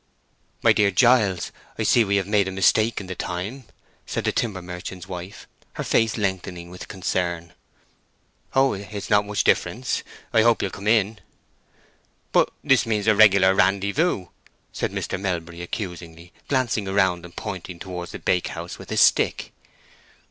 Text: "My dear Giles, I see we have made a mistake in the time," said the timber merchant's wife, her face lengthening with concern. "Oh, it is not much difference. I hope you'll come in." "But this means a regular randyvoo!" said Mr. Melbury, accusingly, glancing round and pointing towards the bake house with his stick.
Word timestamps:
"My 0.63 0.73
dear 0.73 0.89
Giles, 0.89 1.51
I 1.77 1.83
see 1.83 2.03
we 2.03 2.15
have 2.15 2.25
made 2.25 2.47
a 2.47 2.51
mistake 2.51 2.99
in 2.99 3.05
the 3.05 3.13
time," 3.13 3.65
said 4.07 4.23
the 4.23 4.31
timber 4.31 4.59
merchant's 4.59 5.07
wife, 5.07 5.47
her 5.73 5.83
face 5.83 6.17
lengthening 6.17 6.71
with 6.71 6.87
concern. 6.87 7.53
"Oh, 8.55 8.73
it 8.73 8.91
is 8.91 9.11
not 9.11 9.27
much 9.27 9.43
difference. 9.43 10.01
I 10.33 10.41
hope 10.41 10.63
you'll 10.63 10.71
come 10.71 10.87
in." 10.87 11.19
"But 12.31 12.49
this 12.63 12.87
means 12.87 13.05
a 13.05 13.13
regular 13.15 13.53
randyvoo!" 13.53 14.29
said 14.73 14.91
Mr. 14.91 15.19
Melbury, 15.21 15.61
accusingly, 15.61 16.33
glancing 16.47 16.85
round 16.85 17.23
and 17.23 17.35
pointing 17.35 17.77
towards 17.77 18.11
the 18.11 18.17
bake 18.17 18.47
house 18.47 18.79
with 18.79 18.89
his 18.89 19.01
stick. 19.01 19.51